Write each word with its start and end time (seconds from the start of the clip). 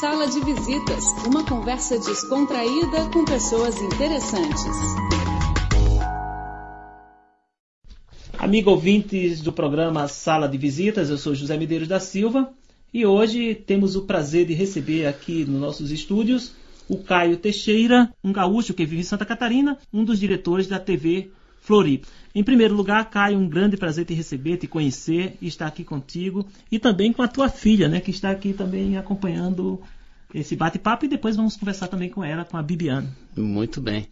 Sala 0.00 0.26
de 0.26 0.40
Visitas, 0.40 1.04
uma 1.24 1.44
conversa 1.44 1.96
descontraída 1.98 3.08
com 3.12 3.24
pessoas 3.24 3.80
interessantes. 3.80 4.76
Amigo 8.36 8.70
ouvintes 8.70 9.40
do 9.40 9.52
programa 9.52 10.08
Sala 10.08 10.48
de 10.48 10.58
Visitas, 10.58 11.10
eu 11.10 11.16
sou 11.16 11.32
José 11.34 11.56
Medeiros 11.56 11.86
da 11.86 12.00
Silva 12.00 12.52
e 12.92 13.06
hoje 13.06 13.54
temos 13.54 13.94
o 13.94 14.02
prazer 14.02 14.46
de 14.46 14.52
receber 14.52 15.06
aqui 15.06 15.44
nos 15.44 15.60
nossos 15.60 15.92
estúdios 15.92 16.52
o 16.88 16.98
Caio 16.98 17.36
Teixeira, 17.36 18.12
um 18.22 18.32
gaúcho 18.32 18.74
que 18.74 18.84
vive 18.84 19.00
em 19.00 19.04
Santa 19.04 19.24
Catarina, 19.24 19.78
um 19.92 20.04
dos 20.04 20.18
diretores 20.18 20.66
da 20.66 20.80
TV 20.80 21.30
Floripa. 21.64 22.06
Em 22.34 22.44
primeiro 22.44 22.74
lugar, 22.74 23.08
Caio, 23.08 23.38
um 23.38 23.48
grande 23.48 23.76
prazer 23.76 24.04
te 24.04 24.12
receber, 24.12 24.58
te 24.58 24.66
conhecer 24.66 25.36
estar 25.40 25.66
aqui 25.66 25.82
contigo 25.82 26.46
e 26.70 26.78
também 26.78 27.10
com 27.10 27.22
a 27.22 27.28
tua 27.28 27.48
filha, 27.48 27.88
né, 27.88 28.00
que 28.00 28.10
está 28.10 28.30
aqui 28.30 28.52
também 28.52 28.98
acompanhando 28.98 29.80
esse 30.34 30.54
bate-papo 30.56 31.06
e 31.06 31.08
depois 31.08 31.36
vamos 31.36 31.56
conversar 31.56 31.88
também 31.88 32.10
com 32.10 32.22
ela, 32.22 32.44
com 32.44 32.56
a 32.56 32.62
Bibiana. 32.62 33.08
Muito 33.34 33.80
bem. 33.80 34.08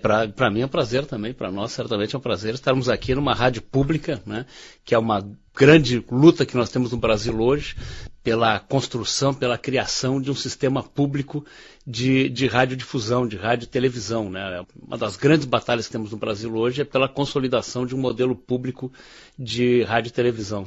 Para 0.00 0.50
mim 0.50 0.62
é 0.62 0.66
um 0.66 0.68
prazer 0.68 1.04
também, 1.04 1.34
para 1.34 1.50
nós 1.50 1.72
certamente 1.72 2.14
é 2.14 2.18
um 2.18 2.22
prazer 2.22 2.54
estarmos 2.54 2.88
aqui 2.88 3.14
numa 3.14 3.34
rádio 3.34 3.60
pública, 3.60 4.22
né, 4.24 4.46
que 4.82 4.94
é 4.94 4.98
uma 4.98 5.28
grande 5.54 6.02
luta 6.10 6.46
que 6.46 6.56
nós 6.56 6.70
temos 6.70 6.92
no 6.92 6.96
Brasil 6.96 7.38
hoje, 7.38 7.76
pela 8.24 8.58
construção, 8.58 9.34
pela 9.34 9.58
criação 9.58 10.18
de 10.18 10.30
um 10.30 10.34
sistema 10.34 10.82
público 10.82 11.44
de, 11.86 12.30
de 12.30 12.46
radiodifusão, 12.46 13.28
de 13.28 13.36
rádio 13.36 13.66
e 13.66 13.68
televisão. 13.68 14.30
Né? 14.30 14.64
Uma 14.82 14.96
das 14.96 15.14
grandes 15.14 15.44
batalhas 15.44 15.86
que 15.86 15.92
temos 15.92 16.10
no 16.10 16.16
Brasil 16.16 16.52
hoje 16.56 16.80
é 16.80 16.84
pela 16.86 17.06
consolidação 17.06 17.84
de 17.84 17.94
um 17.94 17.98
modelo 17.98 18.34
público 18.34 18.90
de 19.38 19.82
rádio 19.82 20.08
e 20.08 20.12
televisão. 20.12 20.66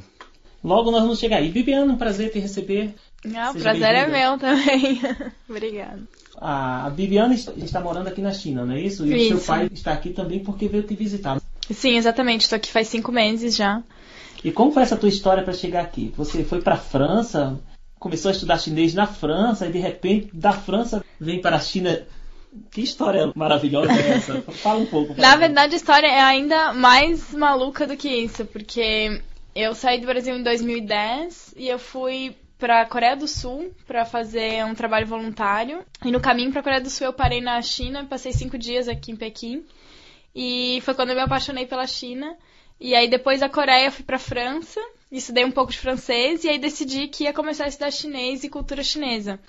Logo 0.62 0.92
nós 0.92 1.02
vamos 1.02 1.18
chegar 1.18 1.38
aí. 1.38 1.50
Bibiana, 1.50 1.92
um 1.92 1.98
prazer 1.98 2.30
te 2.30 2.38
receber. 2.38 2.94
Ah, 3.34 3.50
o 3.50 3.60
prazer 3.60 3.94
é 3.94 4.06
meu 4.06 4.38
também. 4.38 5.00
Obrigada. 5.50 6.02
A 6.40 6.88
Bibiana 6.90 7.34
está 7.34 7.80
morando 7.80 8.06
aqui 8.06 8.20
na 8.20 8.32
China, 8.32 8.64
não 8.64 8.74
é 8.74 8.80
isso? 8.80 9.04
E 9.04 9.14
isso. 9.16 9.34
o 9.34 9.38
seu 9.38 9.46
pai 9.46 9.68
está 9.72 9.92
aqui 9.92 10.10
também 10.10 10.38
porque 10.38 10.68
veio 10.68 10.84
te 10.84 10.94
visitar. 10.94 11.40
Sim, 11.68 11.96
exatamente. 11.96 12.42
Estou 12.42 12.56
aqui 12.56 12.70
faz 12.70 12.86
cinco 12.86 13.10
meses 13.10 13.56
já. 13.56 13.82
E 14.44 14.52
como 14.52 14.72
foi 14.72 14.82
essa 14.82 14.96
tua 14.96 15.08
história 15.08 15.42
para 15.42 15.52
chegar 15.52 15.82
aqui? 15.82 16.12
Você 16.16 16.44
foi 16.44 16.60
para 16.60 16.74
a 16.74 16.78
França, 16.78 17.58
começou 17.98 18.28
a 18.28 18.32
estudar 18.32 18.58
chinês 18.58 18.94
na 18.94 19.06
França 19.06 19.66
e 19.66 19.72
de 19.72 19.78
repente 19.78 20.30
da 20.32 20.52
França 20.52 21.04
vem 21.20 21.40
para 21.40 21.56
a 21.56 21.60
China. 21.60 22.06
Que 22.70 22.80
história 22.80 23.30
maravilhosa 23.34 23.92
é 23.92 24.10
essa? 24.10 24.40
Fala 24.62 24.80
um 24.80 24.86
pouco. 24.86 25.14
Na 25.20 25.36
verdade, 25.36 25.74
a 25.74 25.76
história 25.76 26.06
é 26.06 26.20
ainda 26.20 26.72
mais 26.72 27.32
maluca 27.34 27.86
do 27.86 27.96
que 27.96 28.08
isso, 28.08 28.44
porque 28.46 29.20
eu 29.54 29.74
saí 29.74 30.00
do 30.00 30.06
Brasil 30.06 30.34
em 30.36 30.42
2010 30.42 31.54
e 31.56 31.68
eu 31.68 31.78
fui 31.78 32.34
para 32.58 32.80
a 32.80 32.86
Coreia 32.86 33.16
do 33.16 33.28
Sul 33.28 33.72
para 33.86 34.04
fazer 34.04 34.64
um 34.64 34.74
trabalho 34.74 35.06
voluntário. 35.06 35.84
E 36.04 36.10
no 36.10 36.20
caminho 36.20 36.50
para 36.50 36.60
a 36.60 36.62
Coreia 36.62 36.82
do 36.82 36.90
Sul 36.90 37.06
eu 37.06 37.12
parei 37.12 37.40
na 37.40 37.60
China, 37.62 38.04
passei 38.04 38.32
cinco 38.32 38.58
dias 38.58 38.88
aqui 38.88 39.12
em 39.12 39.16
Pequim. 39.16 39.64
E 40.34 40.80
foi 40.82 40.94
quando 40.94 41.10
eu 41.10 41.16
me 41.16 41.22
apaixonei 41.22 41.66
pela 41.66 41.86
China. 41.86 42.36
E 42.80 42.94
aí 42.94 43.08
depois 43.08 43.40
da 43.40 43.48
Coreia 43.48 43.86
eu 43.86 43.92
fui 43.92 44.04
para 44.04 44.18
França, 44.18 44.80
estudei 45.10 45.44
um 45.44 45.50
pouco 45.50 45.72
de 45.72 45.78
francês 45.78 46.44
e 46.44 46.48
aí 46.48 46.58
decidi 46.58 47.08
que 47.08 47.24
ia 47.24 47.32
começar 47.32 47.64
a 47.64 47.68
estudar 47.68 47.90
chinês 47.90 48.44
e 48.44 48.48
cultura 48.48 48.82
chinesa. 48.82 49.40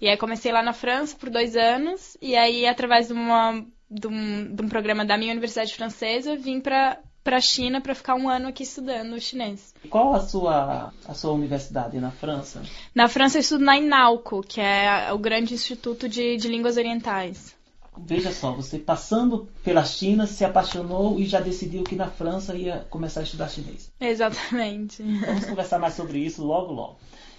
E 0.00 0.08
aí 0.08 0.16
comecei 0.16 0.52
lá 0.52 0.62
na 0.62 0.72
França 0.72 1.16
por 1.16 1.28
dois 1.28 1.56
anos 1.56 2.16
e 2.22 2.36
aí 2.36 2.66
através 2.66 3.08
de, 3.08 3.12
uma, 3.12 3.64
de, 3.90 4.06
um, 4.06 4.54
de 4.54 4.62
um 4.62 4.68
programa 4.68 5.04
da 5.04 5.18
minha 5.18 5.32
universidade 5.32 5.74
francesa 5.74 6.30
eu 6.30 6.40
vim 6.40 6.60
para 6.60 6.98
para 7.28 7.36
a 7.36 7.40
China 7.42 7.78
para 7.78 7.94
ficar 7.94 8.14
um 8.14 8.26
ano 8.26 8.48
aqui 8.48 8.62
estudando 8.62 9.20
chinês. 9.20 9.74
Qual 9.90 10.14
a 10.14 10.20
sua, 10.20 10.94
a 11.06 11.12
sua 11.12 11.32
universidade 11.32 12.00
na 12.00 12.10
França? 12.10 12.62
Na 12.94 13.06
França 13.06 13.36
eu 13.36 13.40
estudo 13.40 13.66
na 13.66 13.76
Inalco, 13.76 14.40
que 14.40 14.62
é 14.62 15.12
o 15.12 15.18
grande 15.18 15.52
instituto 15.52 16.08
de, 16.08 16.38
de 16.38 16.48
línguas 16.48 16.78
orientais. 16.78 17.54
Veja 18.04 18.32
só, 18.32 18.52
você 18.52 18.78
passando 18.78 19.48
pela 19.62 19.84
China, 19.84 20.26
se 20.26 20.44
apaixonou 20.44 21.18
e 21.18 21.26
já 21.26 21.40
decidiu 21.40 21.82
que 21.82 21.96
na 21.96 22.08
França 22.08 22.54
ia 22.54 22.86
começar 22.90 23.20
a 23.20 23.22
estudar 23.22 23.48
chinês. 23.48 23.90
Exatamente. 24.00 25.02
Vamos 25.02 25.44
conversar 25.46 25.78
mais 25.78 25.94
sobre 25.94 26.18
isso 26.18 26.44
logo, 26.44 26.72
logo. 26.72 26.96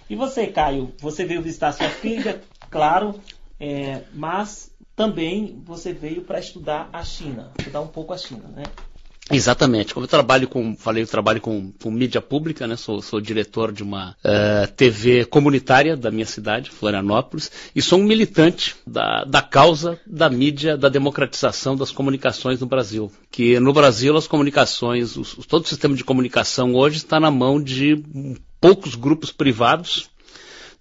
E 0.08 0.16
você, 0.16 0.46
Caio, 0.48 0.92
você 0.98 1.24
veio 1.24 1.42
visitar 1.42 1.72
sua 1.72 1.88
filha, 1.88 2.40
claro, 2.68 3.20
é, 3.58 4.02
mas 4.12 4.70
também 4.96 5.62
você 5.64 5.92
veio 5.92 6.22
para 6.22 6.40
estudar 6.40 6.90
a 6.92 7.02
China, 7.04 7.52
estudar 7.58 7.80
um 7.80 7.86
pouco 7.86 8.12
a 8.12 8.18
China, 8.18 8.48
né? 8.48 8.64
Exatamente. 9.30 9.94
Como 9.94 10.04
eu 10.04 10.08
trabalho 10.08 10.48
com, 10.48 10.76
falei, 10.76 11.02
eu 11.02 11.06
trabalho 11.06 11.40
com, 11.40 11.72
com 11.82 11.90
mídia 11.90 12.20
pública, 12.20 12.66
né? 12.66 12.76
Sou, 12.76 13.00
sou 13.00 13.20
diretor 13.20 13.72
de 13.72 13.82
uma 13.82 14.16
uh, 14.24 14.72
TV 14.74 15.24
comunitária 15.24 15.96
da 15.96 16.10
minha 16.10 16.26
cidade, 16.26 16.70
Florianópolis, 16.70 17.50
e 17.74 17.80
sou 17.80 18.00
um 18.00 18.04
militante 18.04 18.74
da, 18.86 19.24
da 19.24 19.40
causa 19.40 20.00
da 20.06 20.28
mídia, 20.28 20.76
da 20.76 20.88
democratização 20.88 21.76
das 21.76 21.90
comunicações 21.90 22.60
no 22.60 22.66
Brasil. 22.66 23.10
Que 23.30 23.60
no 23.60 23.72
Brasil 23.72 24.16
as 24.16 24.26
comunicações, 24.26 25.16
os, 25.16 25.34
todo 25.46 25.64
o 25.64 25.68
sistema 25.68 25.94
de 25.94 26.04
comunicação 26.04 26.74
hoje 26.74 26.96
está 26.96 27.20
na 27.20 27.30
mão 27.30 27.62
de 27.62 28.02
poucos 28.60 28.94
grupos 28.94 29.30
privados 29.30 30.10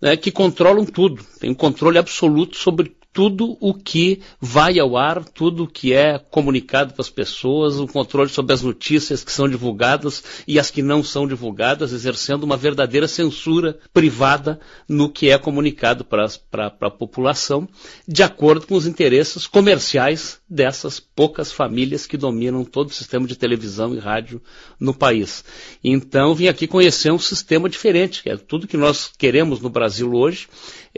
né, 0.01 0.16
que 0.16 0.31
controlam 0.31 0.85
tudo, 0.85 1.23
tem 1.39 1.49
um 1.49 1.55
controle 1.55 1.97
absoluto 1.97 2.57
sobre 2.57 2.95
tudo 3.12 3.58
o 3.59 3.74
que 3.74 4.22
vai 4.40 4.80
ao 4.80 4.96
ar, 4.96 5.24
tudo 5.24 5.64
o 5.64 5.68
que 5.68 5.94
é 5.94 6.20
comunicado 6.20 6.94
para 6.94 7.02
as 7.02 7.09
pessoas, 7.09 7.80
o 7.80 7.88
controle 7.88 8.30
sobre 8.30 8.53
as 8.53 8.62
notícias 8.62 9.24
que 9.24 9.31
são 9.31 9.50
divulgadas 9.50 10.24
e 10.47 10.59
as 10.59 10.70
que 10.70 10.81
não 10.81 11.03
são 11.03 11.28
divulgadas, 11.28 11.92
exercendo 11.92 12.44
uma 12.44 12.56
verdadeira 12.56 13.08
censura 13.08 13.80
privada 13.94 14.59
no 14.88 15.09
que 15.09 15.30
é 15.30 15.38
comunicado 15.38 16.06
para, 16.06 16.28
para, 16.52 16.70
para 16.70 16.88
a 16.88 16.92
população, 16.92 17.68
de 18.08 18.22
acordo 18.22 18.68
com 18.68 18.75
os 18.75 18.86
interesses 18.86 19.47
comerciais 19.47 20.40
dessas 20.50 21.00
poucas 21.00 21.52
famílias 21.52 22.06
que 22.06 22.18
dominam 22.18 22.64
todo 22.64 22.90
o 22.90 22.94
sistema 22.94 23.28
de 23.28 23.36
televisão 23.36 23.96
e 23.96 24.00
rádio 24.00 24.41
no 24.80 24.94
país. 24.94 25.44
Então, 25.84 26.34
vim 26.36 26.47
aqui 26.47 26.68
conhecer 26.68 27.12
um 27.12 27.20
sistema 27.20 27.70
diferente, 27.70 28.24
que 28.24 28.30
é 28.30 28.38
tudo 28.38 28.68
que 28.68 28.78
nós 28.78 29.12
queremos 29.18 29.59
no 29.59 29.70
Brasil 29.70 30.14
hoje, 30.14 30.47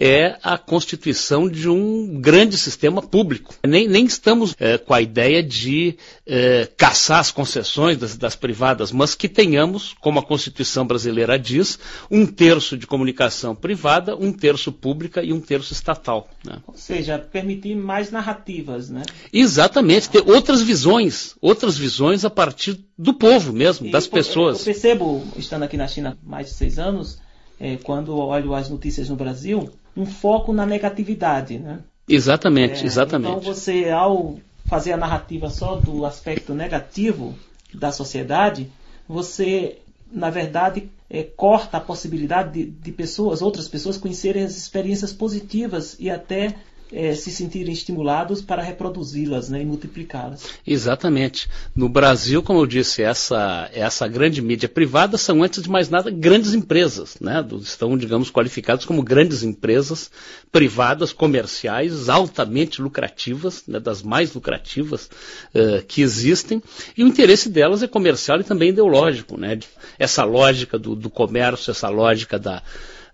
é 0.03 0.39
a 0.41 0.57
constituição 0.57 1.47
de 1.47 1.69
um 1.69 2.19
grande 2.19 2.57
sistema 2.57 3.03
público. 3.03 3.53
Nem, 3.63 3.87
nem 3.87 4.03
estamos 4.03 4.55
é, 4.59 4.75
com 4.75 4.95
a 4.95 4.99
ideia 4.99 5.43
de 5.43 5.95
é, 6.25 6.67
caçar 6.75 7.19
as 7.19 7.29
concessões 7.29 7.97
das, 7.97 8.17
das, 8.17 8.35
privadas, 8.35 8.91
mas 8.91 9.13
que 9.13 9.29
tenhamos, 9.29 9.93
como 10.01 10.17
a 10.17 10.23
Constituição 10.23 10.87
brasileira 10.87 11.37
diz, 11.37 11.77
um 12.09 12.25
terço 12.25 12.75
de 12.75 12.87
comunicação 12.87 13.53
privada, 13.53 14.15
um 14.15 14.33
terço 14.33 14.71
pública 14.71 15.21
e 15.23 15.31
um 15.31 15.39
terço 15.39 15.71
estatal. 15.71 16.27
Né? 16.43 16.57
Ou 16.65 16.73
seja, 16.73 17.19
permitir 17.19 17.75
mais 17.75 18.09
narrativas, 18.09 18.89
né? 18.89 19.03
Exatamente, 19.31 20.09
ter 20.09 20.27
outras 20.27 20.63
visões, 20.63 21.35
outras 21.39 21.77
visões 21.77 22.25
a 22.25 22.29
partir 22.31 22.83
do 22.97 23.13
povo 23.13 23.53
mesmo, 23.53 23.85
e 23.85 23.91
das 23.91 24.07
pessoas. 24.07 24.59
Eu 24.59 24.65
percebo, 24.65 25.23
estando 25.37 25.61
aqui 25.61 25.77
na 25.77 25.87
China 25.87 26.17
há 26.17 26.27
mais 26.27 26.47
de 26.47 26.53
seis 26.53 26.79
anos, 26.79 27.19
é, 27.59 27.77
quando 27.77 28.17
olho 28.17 28.55
as 28.55 28.67
notícias 28.67 29.07
no 29.07 29.15
Brasil, 29.15 29.69
um 29.95 30.05
foco 30.05 30.53
na 30.53 30.65
negatividade, 30.65 31.57
né? 31.59 31.79
Exatamente, 32.07 32.83
é, 32.83 32.85
exatamente. 32.85 33.31
Então 33.31 33.53
você, 33.53 33.89
ao 33.89 34.37
fazer 34.65 34.93
a 34.93 34.97
narrativa 34.97 35.49
só 35.49 35.75
do 35.75 36.05
aspecto 36.05 36.53
negativo 36.53 37.35
da 37.73 37.91
sociedade, 37.91 38.71
você, 39.07 39.79
na 40.11 40.29
verdade, 40.29 40.89
é, 41.09 41.23
corta 41.23 41.77
a 41.77 41.81
possibilidade 41.81 42.51
de, 42.51 42.71
de 42.71 42.91
pessoas, 42.91 43.41
outras 43.41 43.67
pessoas, 43.67 43.97
conhecerem 43.97 44.43
as 44.43 44.55
experiências 44.55 45.11
positivas 45.11 45.95
e 45.99 46.09
até 46.09 46.55
é, 46.91 47.15
se 47.15 47.31
sentirem 47.31 47.73
estimulados 47.73 48.41
para 48.41 48.61
reproduzi-las 48.61 49.49
né, 49.49 49.61
e 49.61 49.65
multiplicá-las. 49.65 50.45
Exatamente. 50.65 51.49
No 51.75 51.87
Brasil, 51.87 52.43
como 52.43 52.59
eu 52.59 52.65
disse, 52.65 53.01
essa, 53.01 53.69
essa 53.73 54.07
grande 54.07 54.41
mídia 54.41 54.67
privada 54.67 55.17
são, 55.17 55.43
antes 55.43 55.63
de 55.63 55.69
mais 55.69 55.89
nada, 55.89 56.11
grandes 56.11 56.53
empresas. 56.53 57.17
Né? 57.19 57.45
Estão, 57.61 57.97
digamos, 57.97 58.29
qualificadas 58.29 58.85
como 58.85 59.01
grandes 59.01 59.43
empresas 59.43 60.11
privadas, 60.51 61.13
comerciais, 61.13 62.09
altamente 62.09 62.81
lucrativas, 62.81 63.63
né, 63.67 63.79
das 63.79 64.03
mais 64.03 64.33
lucrativas 64.33 65.09
uh, 65.55 65.83
que 65.87 66.01
existem. 66.01 66.61
E 66.97 67.03
o 67.03 67.07
interesse 67.07 67.49
delas 67.49 67.81
é 67.81 67.87
comercial 67.87 68.39
e 68.39 68.43
também 68.43 68.69
ideológico. 68.69 69.39
Né? 69.39 69.59
Essa 69.97 70.23
lógica 70.23 70.77
do, 70.77 70.95
do 70.95 71.09
comércio, 71.09 71.71
essa 71.71 71.89
lógica 71.89 72.37
da, 72.37 72.61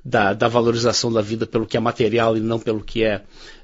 da, 0.04 0.34
da, 0.34 0.48
valorização 0.48 1.12
da 1.12 1.22
vida 1.22 1.46
pelo 1.46 1.66
que 1.66 1.76
é 1.76 1.80
material 1.80 2.38
e 2.38 2.40
não 2.40 2.60
pelo 2.60 2.82
que 2.82 3.04
é 3.04 3.22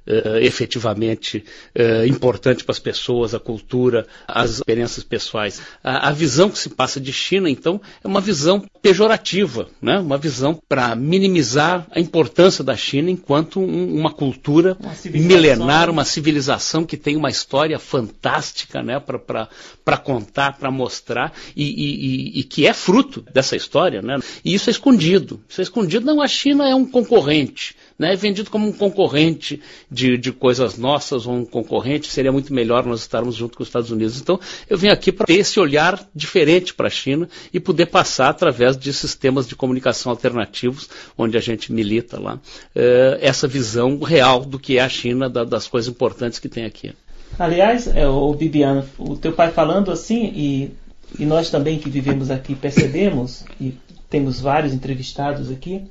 uh, 0.08 0.38
efetivamente 0.38 1.44
uh, 1.78 2.06
importante 2.06 2.64
para 2.64 2.72
as 2.72 2.80
pessoas, 2.80 3.34
a 3.34 3.40
cultura, 3.40 4.06
as 4.28 4.52
experiências 4.52 5.04
pessoais. 5.04 5.62
A, 5.84 6.10
a, 6.10 6.12
visão 6.12 6.50
que 6.50 6.58
se 6.58 6.70
passa 6.70 7.00
de 7.00 7.12
China, 7.12 7.50
então, 7.50 7.82
é 8.04 8.08
uma 8.08 8.22
visão 8.22 8.64
pejorativa, 8.82 9.68
né? 9.82 10.00
uma 10.00 10.18
visão 10.18 10.60
para 10.68 10.96
minimizar 10.96 11.88
a 11.92 12.00
importância 12.00 12.64
da 12.64 12.76
China 12.76 13.10
enquanto 13.10 13.60
um, 13.60 13.96
uma 13.96 14.12
cultura 14.12 14.78
uma 14.80 14.94
milenar, 15.12 15.90
uma 15.90 16.06
civilização 16.06 16.86
que 16.86 16.98
tem 16.98 17.16
uma 17.16 17.30
história 17.30 17.80
fantástica 17.80 18.82
né? 18.82 19.00
para 19.00 19.98
contar, 19.98 20.58
para 20.58 20.72
mostrar 20.72 21.34
e, 21.56 21.64
e, 21.64 22.40
e, 22.40 22.44
que 22.44 22.68
é 22.68 22.74
fruto 22.74 23.24
dessa 23.34 23.56
história. 23.56 24.02
Né? 24.02 24.18
E 24.44 24.54
isso 24.54 24.70
é 24.70 24.72
escondido. 24.72 25.42
Isso 25.48 25.62
é 25.62 25.64
escondido. 25.64 26.06
Não, 26.06 26.22
a 26.22 26.28
China 26.28 26.68
é 26.68 26.76
um 26.76 26.86
concorrente. 26.86 27.76
Né, 27.98 28.14
é 28.14 28.16
vendido 28.16 28.50
como 28.50 28.68
um 28.68 28.72
concorrente 28.72 29.62
de, 29.90 30.18
de 30.18 30.32
coisas 30.32 30.78
nossas, 30.78 31.26
ou 31.26 31.34
um 31.34 31.46
concorrente, 31.46 32.08
seria 32.08 32.32
muito 32.32 32.54
melhor 32.54 32.86
nós 32.86 33.02
estarmos 33.02 33.36
junto 33.36 33.58
com 33.58 33.64
os 33.64 33.70
Estados 33.70 33.92
Unidos. 33.92 34.20
Então, 34.20 34.40
eu 34.70 34.78
venho 34.78 34.94
aqui 34.94 35.12
para 35.12 35.26
ter 35.26 35.36
esse 35.36 35.60
olhar 35.60 36.08
diferente 36.14 36.74
para 36.74 36.88
a 36.88 36.92
China 36.92 37.28
e 37.54 37.60
poder 37.60 37.88
passar 37.88 38.30
através 38.30 38.78
de 38.78 38.92
sistemas 38.94 39.48
de 39.48 39.56
comunicação 39.56 40.12
alternativos, 40.12 40.90
onde 41.18 41.38
a 41.38 41.42
gente 41.42 41.72
milita 41.72 42.20
lá, 42.20 42.40
eh, 42.76 43.20
essa 43.22 43.48
visão 43.48 44.00
real 44.00 44.46
do 44.46 44.60
que 44.60 44.78
é 44.78 44.82
a 44.82 44.90
China, 44.90 45.30
da, 45.30 45.44
das 45.44 45.68
coisas 45.68 45.90
importantes 45.90 46.40
que 46.40 46.50
tem 46.50 46.66
aqui. 46.66 46.94
Aliás, 47.38 47.88
é, 47.88 48.08
o 48.08 48.34
Bibiano, 48.34 48.86
o 48.98 49.16
teu 49.16 49.34
pai 49.34 49.52
falando 49.52 49.92
assim, 49.92 50.32
e, 50.36 50.72
e 51.18 51.26
nós 51.26 51.50
também 51.50 51.80
que 51.80 51.90
vivemos 51.90 52.30
aqui 52.30 52.54
percebemos, 52.54 53.44
e 53.60 53.74
temos 54.10 54.40
vários 54.40 54.74
entrevistados 54.74 55.50
aqui, 55.50 55.84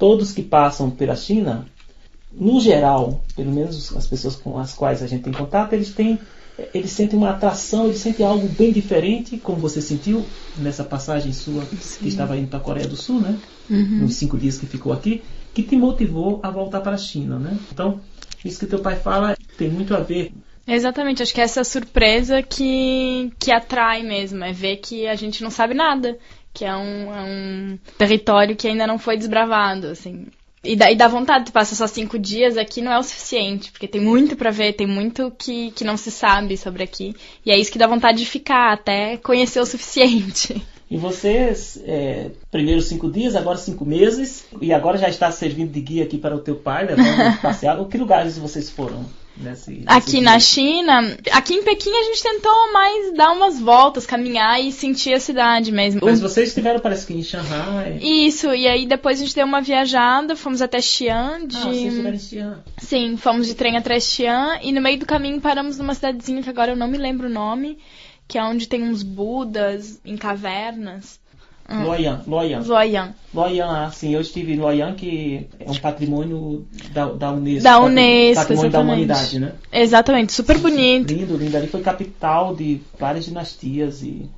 todos 0.00 0.32
que 0.32 0.42
passam 0.42 0.90
pela 0.90 1.14
China, 1.14 1.66
no 2.32 2.58
geral, 2.58 3.22
pelo 3.36 3.52
menos 3.52 3.94
as 3.94 4.06
pessoas 4.06 4.34
com 4.34 4.58
as 4.58 4.72
quais 4.72 5.02
a 5.02 5.06
gente 5.06 5.24
tem 5.24 5.32
contato, 5.32 5.74
eles 5.74 5.92
têm 5.92 6.18
eles 6.74 6.90
sentem 6.90 7.18
uma 7.18 7.30
atração, 7.30 7.86
eles 7.86 7.98
sentem 7.98 8.26
algo 8.26 8.46
bem 8.48 8.70
diferente, 8.70 9.38
como 9.38 9.58
você 9.58 9.80
sentiu 9.80 10.26
nessa 10.58 10.84
passagem 10.84 11.32
sua 11.32 11.64
Sim. 11.64 12.00
que 12.00 12.08
estava 12.08 12.36
indo 12.36 12.48
para 12.48 12.58
a 12.58 12.62
Coreia 12.62 12.86
do 12.86 12.96
Sul, 12.96 13.18
né? 13.18 13.38
Uhum. 13.70 14.00
Nos 14.00 14.16
cinco 14.16 14.36
dias 14.36 14.58
que 14.58 14.66
ficou 14.66 14.92
aqui, 14.92 15.22
que 15.54 15.62
te 15.62 15.74
motivou 15.74 16.38
a 16.42 16.50
voltar 16.50 16.80
para 16.80 16.92
a 16.92 16.98
China, 16.98 17.38
né? 17.38 17.56
Então, 17.72 17.98
isso 18.44 18.58
que 18.58 18.66
teu 18.66 18.80
pai 18.80 18.96
fala 18.96 19.34
tem 19.56 19.70
muito 19.70 19.94
a 19.94 20.00
ver. 20.00 20.34
Exatamente, 20.66 21.22
acho 21.22 21.32
que 21.32 21.40
é 21.40 21.44
essa 21.44 21.64
surpresa 21.64 22.42
que, 22.42 23.32
que 23.38 23.50
atrai 23.50 24.02
mesmo, 24.02 24.44
é 24.44 24.52
ver 24.52 24.76
que 24.76 25.06
a 25.06 25.14
gente 25.14 25.42
não 25.42 25.50
sabe 25.50 25.72
nada 25.72 26.18
que 26.52 26.64
é 26.64 26.74
um, 26.74 27.14
é 27.14 27.22
um 27.22 27.78
território 27.96 28.56
que 28.56 28.68
ainda 28.68 28.86
não 28.86 28.98
foi 28.98 29.16
desbravado, 29.16 29.88
assim. 29.88 30.26
E 30.62 30.76
dá, 30.76 30.90
e 30.90 30.96
dá 30.96 31.08
vontade 31.08 31.46
de 31.46 31.52
passar 31.52 31.74
só 31.74 31.86
cinco 31.86 32.18
dias 32.18 32.58
aqui 32.58 32.82
não 32.82 32.92
é 32.92 32.98
o 32.98 33.02
suficiente, 33.02 33.72
porque 33.72 33.88
tem 33.88 34.00
muito 34.00 34.36
para 34.36 34.50
ver, 34.50 34.74
tem 34.74 34.86
muito 34.86 35.32
que, 35.38 35.70
que 35.70 35.84
não 35.84 35.96
se 35.96 36.10
sabe 36.10 36.56
sobre 36.56 36.82
aqui. 36.82 37.14
E 37.46 37.50
é 37.50 37.58
isso 37.58 37.72
que 37.72 37.78
dá 37.78 37.86
vontade 37.86 38.18
de 38.18 38.26
ficar, 38.26 38.74
até 38.74 39.16
conhecer 39.16 39.60
o 39.60 39.66
suficiente. 39.66 40.62
E 40.90 40.96
vocês, 40.96 41.80
é, 41.86 42.32
primeiro 42.50 42.82
cinco 42.82 43.10
dias, 43.10 43.36
agora 43.36 43.56
cinco 43.56 43.86
meses, 43.86 44.44
e 44.60 44.72
agora 44.72 44.98
já 44.98 45.08
está 45.08 45.30
servindo 45.30 45.70
de 45.70 45.80
guia 45.80 46.04
aqui 46.04 46.18
para 46.18 46.34
o 46.34 46.40
teu 46.40 46.56
pai, 46.56 46.84
levando 46.84 47.38
passear. 47.40 47.82
que 47.86 47.96
lugares 47.96 48.36
vocês 48.36 48.68
foram? 48.68 49.06
Nesse, 49.40 49.70
nesse 49.70 49.84
aqui 49.86 50.10
dia? 50.12 50.22
na 50.22 50.38
China, 50.38 51.16
aqui 51.32 51.54
em 51.54 51.64
Pequim 51.64 51.90
a 51.90 52.04
gente 52.04 52.22
tentou 52.22 52.72
mais 52.72 53.14
dar 53.14 53.32
umas 53.32 53.58
voltas, 53.58 54.06
caminhar 54.06 54.60
e 54.60 54.70
sentir 54.70 55.14
a 55.14 55.20
cidade 55.20 55.72
mesmo. 55.72 56.00
Mas 56.04 56.20
vocês 56.20 56.48
estiveram, 56.48 56.78
parece 56.80 57.06
que 57.06 57.14
em 57.14 57.22
Shanghai. 57.22 57.98
Isso, 58.02 58.54
e 58.54 58.68
aí 58.68 58.86
depois 58.86 59.18
a 59.18 59.24
gente 59.24 59.34
deu 59.34 59.46
uma 59.46 59.62
viajada, 59.62 60.36
fomos 60.36 60.60
até 60.60 60.80
Xi'an. 60.80 61.46
De... 61.46 61.56
Ah, 61.56 61.60
vocês 61.60 61.98
em 61.98 62.18
Xi'an. 62.18 62.64
Sim, 62.78 63.16
fomos 63.16 63.46
de 63.46 63.54
trem 63.54 63.76
até 63.76 63.98
Xi'an 63.98 64.58
e 64.62 64.72
no 64.72 64.80
meio 64.80 64.98
do 64.98 65.06
caminho 65.06 65.40
paramos 65.40 65.78
numa 65.78 65.94
cidadezinha 65.94 66.42
que 66.42 66.50
agora 66.50 66.72
eu 66.72 66.76
não 66.76 66.88
me 66.88 66.98
lembro 66.98 67.26
o 67.26 67.30
nome, 67.30 67.78
que 68.28 68.38
é 68.38 68.44
onde 68.44 68.68
tem 68.68 68.82
uns 68.82 69.02
budas 69.02 70.00
em 70.04 70.16
cavernas. 70.16 71.18
Hum. 71.70 71.84
Loyan, 71.84 72.20
Loyan. 72.26 72.62
Loyan. 72.62 73.14
Loyan, 73.32 73.84
assim, 73.84 74.12
eu 74.12 74.20
estive 74.20 74.54
em 74.54 74.56
Loyan, 74.58 74.92
que 74.94 75.46
é 75.60 75.70
um 75.70 75.76
patrimônio 75.76 76.66
da, 76.92 77.06
da 77.06 77.32
Unesco. 77.32 77.62
Da 77.62 77.80
Unesco, 77.80 78.42
Patrimônio 78.42 78.68
exatamente. 78.68 78.72
da 78.72 78.80
humanidade, 78.80 79.38
né? 79.38 79.52
Exatamente, 79.72 80.32
super 80.32 80.58
bonito. 80.58 81.12
Lindo, 81.12 81.36
lindo. 81.36 81.56
Ali 81.56 81.68
foi 81.68 81.80
capital 81.80 82.56
de 82.56 82.80
várias 82.98 83.24
dinastias 83.24 84.02
e, 84.02 84.28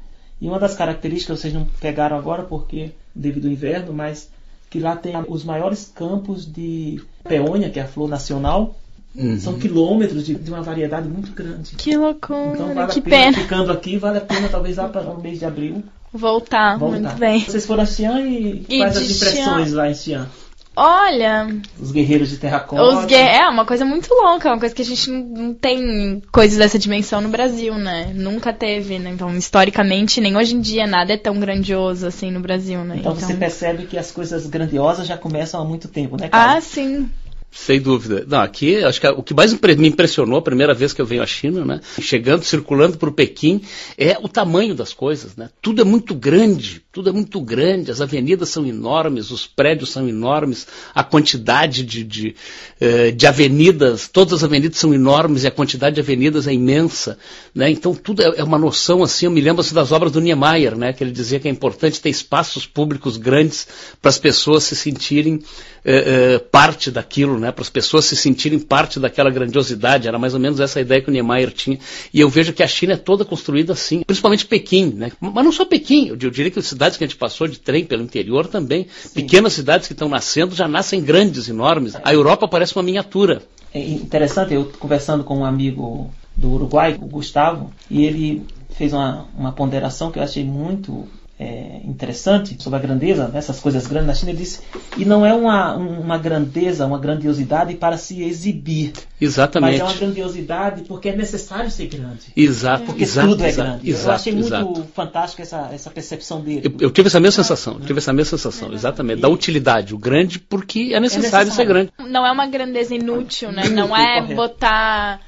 e 0.41 0.47
uma 0.47 0.59
das 0.59 0.75
características, 0.75 1.41
vocês 1.41 1.55
não 1.55 1.65
pegaram 1.81 2.19
agora 2.19 2.43
porque 2.43 2.91
devido 3.15 3.47
ao 3.47 3.53
inverno, 3.53 3.95
mas 3.95 4.31
que 4.69 4.79
lá 4.79 4.95
tem 4.95 5.15
os 5.29 5.43
maiores 5.43 5.91
campos 5.95 6.45
de 6.45 7.03
peônia, 7.25 7.71
que 7.71 7.81
é 7.81 7.83
a 7.83 7.89
flor 7.89 8.09
nacional, 8.09 8.75
Uhum. 9.15 9.39
São 9.39 9.59
quilômetros 9.59 10.25
de, 10.25 10.35
de, 10.35 10.51
uma 10.51 10.63
variedade 10.63 11.09
muito 11.09 11.33
grande. 11.33 11.77
Que 11.77 11.97
loucura, 11.97 12.55
então, 12.55 12.75
vale 12.75 12.93
que 12.93 12.99
a 12.99 13.03
pena, 13.03 13.17
pena. 13.17 13.39
Ficando 13.39 13.73
aqui, 13.73 13.99
vale 13.99 14.19
a 14.19 14.23
pena 14.23 14.49
talvez 14.49 14.77
lá 14.77 14.89
para 14.89 15.03
o 15.03 15.21
mês 15.21 15.39
de 15.39 15.45
abril 15.45 15.83
Voltar, 16.13 16.79
Voltar, 16.79 17.01
muito 17.01 17.17
bem. 17.17 17.41
Vocês 17.41 17.65
foram 17.65 17.83
a 17.83 17.87
Xi'an 17.87 18.21
e, 18.21 18.67
e 18.69 18.79
quais 18.79 18.97
as 18.97 19.05
impressões 19.05 19.69
Xi'an... 19.69 19.77
lá 19.77 19.91
em 19.91 19.95
Xi'an? 19.95 20.29
Olha. 20.75 21.49
Os 21.81 21.91
guerreiros 21.91 22.31
de 22.31 22.39
terracota. 22.39 22.83
Os 22.83 23.05
guer... 23.05 23.41
É 23.41 23.49
uma 23.49 23.65
coisa 23.65 23.85
muito 23.85 24.13
louca, 24.13 24.49
uma 24.49 24.59
coisa 24.59 24.75
que 24.75 24.81
a 24.81 24.85
gente 24.85 25.11
não 25.11 25.53
tem 25.53 26.23
coisas 26.33 26.59
dessa 26.59 26.79
dimensão 26.79 27.21
no 27.21 27.29
Brasil, 27.29 27.75
né? 27.75 28.11
Nunca 28.15 28.53
teve, 28.53 28.99
né? 28.99 29.11
Então, 29.11 29.35
historicamente, 29.37 30.21
nem 30.21 30.37
hoje 30.37 30.55
em 30.55 30.61
dia 30.61 30.87
nada 30.87 31.13
é 31.13 31.17
tão 31.19 31.39
grandioso 31.39 32.07
assim 32.07 32.31
no 32.31 32.41
Brasil, 32.41 32.85
né? 32.85 32.97
Então, 32.99 33.13
então... 33.13 33.29
você 33.29 33.35
percebe 33.35 33.87
que 33.87 33.99
as 33.99 34.11
coisas 34.11 34.47
grandiosas 34.47 35.07
já 35.07 35.17
começam 35.17 35.61
há 35.61 35.65
muito 35.65 35.89
tempo, 35.89 36.19
né, 36.19 36.29
cara? 36.29 36.57
Ah, 36.57 36.61
sim. 36.61 37.09
Sem 37.55 37.79
dúvida. 37.81 38.25
Não, 38.27 38.41
aqui 38.41 38.83
acho 38.83 38.99
que 38.99 39.07
o 39.07 39.23
que 39.23 39.35
mais 39.35 39.53
me 39.53 39.89
impressionou 39.89 40.39
a 40.39 40.43
primeira 40.43 40.73
vez 40.73 40.95
que 40.95 41.03
eu 41.03 41.07
venho 41.07 41.23
à 41.23 41.27
China, 41.27 41.65
né? 41.67 41.81
Chegando, 42.01 42.43
circulando 42.45 42.97
por 42.97 43.13
Pequim, 43.13 43.61
é 43.99 44.17
o 44.19 44.27
tamanho 44.27 44.75
das 44.75 44.95
coisas, 44.95 45.37
né? 45.37 45.51
Tudo 45.61 45.83
é 45.83 45.85
muito 45.85 46.15
grande, 46.15 46.83
tudo 46.93 47.09
é 47.09 47.13
muito 47.13 47.41
grande, 47.41 47.91
as 47.91 48.03
avenidas 48.03 48.51
são 48.51 48.67
enormes, 48.67 49.31
os 49.31 49.47
prédios 49.47 49.91
são 49.91 50.07
enormes, 50.07 50.67
a 50.95 51.03
quantidade 51.03 51.83
de, 51.83 52.05
de, 52.05 52.37
eh, 52.79 53.11
de 53.11 53.27
avenidas, 53.27 54.09
todas 54.09 54.35
as 54.35 54.45
avenidas 54.45 54.77
são 54.77 54.93
enormes 54.93 55.43
e 55.43 55.47
a 55.47 55.51
quantidade 55.51 55.95
de 55.95 56.03
avenidas 56.03 56.47
é 56.47 56.53
imensa, 56.53 57.19
né? 57.55 57.71
Então 57.71 57.95
tudo 57.95 58.21
é, 58.21 58.35
é 58.37 58.45
uma 58.45 58.59
noção 58.59 59.03
assim, 59.03 59.25
eu 59.25 59.31
me 59.31 59.41
lembro 59.41 59.63
assim, 59.63 59.75
das 59.75 59.91
obras 59.91 60.13
do 60.13 60.21
Niemeyer, 60.21 60.77
né? 60.77 60.93
Que 60.93 61.03
ele 61.03 61.13
dizia 61.13 61.41
que 61.41 61.49
é 61.49 61.51
importante 61.51 61.99
ter 61.99 62.11
espaços 62.11 62.67
públicos 62.67 63.17
grandes 63.17 63.67
para 64.01 64.11
as 64.11 64.19
pessoas 64.19 64.65
se 64.65 64.77
sentirem 64.77 65.41
eh, 65.85 66.35
eh, 66.35 66.39
parte 66.39 66.91
daquilo, 66.91 67.41
né, 67.41 67.51
para 67.51 67.63
as 67.63 67.71
pessoas 67.71 68.05
se 68.05 68.15
sentirem 68.15 68.59
parte 68.59 69.01
daquela 69.01 69.31
grandiosidade. 69.31 70.07
Era 70.07 70.19
mais 70.19 70.35
ou 70.35 70.39
menos 70.39 70.61
essa 70.61 70.81
ideia 70.81 71.01
que 71.01 71.09
o 71.09 71.13
Niemeyer 71.13 71.51
tinha. 71.51 71.79
E 72.13 72.21
eu 72.21 72.29
vejo 72.29 72.53
que 72.53 72.63
a 72.63 72.69
China 72.69 72.93
é 72.93 72.97
toda 72.97 73.25
construída 73.25 73.73
assim, 73.73 74.03
principalmente 74.07 74.47
Pequim, 74.47 74.93
né? 74.95 75.11
Mas 75.21 75.45
não 75.45 75.51
só 75.51 75.65
Pequim, 75.65 76.09
eu 76.09 76.17
diria 76.17 76.51
que 76.51 76.59
as 76.59 76.67
cidades 76.83 76.99
que 76.99 77.05
a 77.05 77.07
gente 77.07 77.17
passou 77.17 77.47
de 77.47 77.61
trem 77.61 77.85
pelo 77.85 78.03
interior 78.03 78.47
também, 78.47 78.89
Sim. 79.03 79.11
pequenas 79.15 79.53
cidades 79.53 79.87
que 79.87 79.93
estão 79.93 80.09
nascendo 80.09 80.55
já 80.55 80.67
nascem 80.67 81.01
grandes, 81.01 81.49
enormes. 81.49 81.95
A 82.03 82.13
Europa 82.13 82.49
parece 82.49 82.75
uma 82.77 82.83
miniatura. 82.83 83.43
É 83.73 83.81
interessante, 83.81 84.53
eu 84.53 84.71
conversando 84.79 85.23
com 85.23 85.39
um 85.39 85.45
amigo 85.45 86.11
do 86.37 86.51
Uruguai, 86.51 86.99
o 87.01 87.07
Gustavo, 87.07 87.73
e 87.91 88.05
ele 88.05 88.45
fez 88.71 88.93
uma, 88.93 89.27
uma 89.37 89.53
ponderação 89.53 90.11
que 90.11 90.19
eu 90.19 90.23
achei 90.23 90.45
muito 90.45 91.07
é, 91.43 91.81
interessante 91.85 92.57
sobre 92.63 92.79
a 92.79 92.83
grandeza, 92.83 93.27
né, 93.27 93.39
essas 93.39 93.59
coisas 93.59 93.87
grandes 93.87 94.07
na 94.07 94.15
China, 94.15 94.31
ele 94.31 94.39
disse, 94.39 94.61
e 94.97 95.05
não 95.05 95.27
é 95.27 95.35
uma, 95.35 95.75
uma 95.75 96.17
grandeza, 96.17 96.87
uma 96.87 96.99
grandiosidade 96.99 97.75
para 97.75 97.97
se 97.97 98.23
exibir. 98.23 98.93
Exatamente. 99.21 99.73
Mas 99.73 99.81
é 99.81 99.85
uma 99.85 99.93
grandiosidade 99.93 100.83
porque 100.83 101.09
é 101.09 101.17
necessário 101.17 101.71
ser 101.71 101.87
grande. 101.87 102.33
Exato, 102.37 102.85
porque 102.85 103.03
exato, 103.03 103.29
tudo 103.29 103.45
é 103.45 103.49
exato, 103.49 103.69
grande. 103.69 103.91
Exato, 103.91 104.09
eu 104.09 104.15
achei 104.15 104.33
muito 104.33 104.47
exato. 104.47 104.87
fantástico 104.95 105.43
essa, 105.43 105.71
essa 105.73 105.91
percepção 105.91 106.41
dele. 106.41 106.63
Eu, 106.65 106.87
eu 106.87 106.91
tive 106.91 107.09
essa 107.09 107.21
mesma 107.21 107.43
sensação, 107.43 107.81
tive 107.81 107.99
essa 107.99 108.13
mesma 108.13 108.39
sensação, 108.39 108.73
exatamente, 108.73 109.21
da 109.21 109.29
utilidade, 109.29 109.95
o 109.95 109.99
grande 109.99 110.39
porque 110.39 110.93
é 110.93 111.01
necessário, 111.01 111.47
é 111.47 111.47
necessário. 111.47 111.53
ser 111.53 111.65
grande. 111.65 111.91
Não 111.99 112.25
é 112.25 112.31
uma 112.31 112.47
grandeza 112.47 112.95
inútil, 112.95 113.51
né? 113.51 113.69
Não 113.69 113.97
é 113.97 114.35
botar 114.35 115.21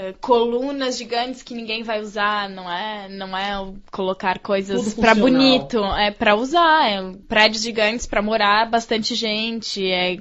eh, 0.00 0.14
colunas 0.18 0.96
gigantes 0.96 1.42
que 1.42 1.52
ninguém 1.52 1.82
vai 1.82 2.00
usar, 2.00 2.48
não 2.48 2.70
é, 2.72 3.06
não 3.10 3.36
é 3.36 3.70
colocar 3.92 4.38
coisas 4.38 4.94
para 4.94 5.14
bonito, 5.14 5.84
é 5.84 6.10
para 6.10 6.34
usar, 6.34 6.88
é 6.90 7.12
prédios 7.28 7.62
gigantes 7.62 8.06
para 8.06 8.22
morar 8.22 8.70
bastante 8.70 9.14
gente, 9.14 9.84
é 9.84 10.16